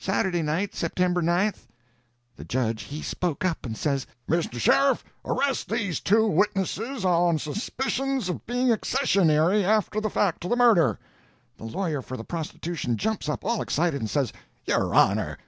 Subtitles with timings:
[0.00, 1.68] "Saturday night, September 9th."
[2.34, 4.58] The judge he spoke up and says: "Mr.
[4.58, 10.56] Sheriff, arrest these two witnesses on suspicions of being accessionary after the fact to the
[10.56, 10.98] murder."
[11.56, 14.32] The lawyer for the prostitution jumps up all excited, and says:
[14.66, 15.38] "Your honor!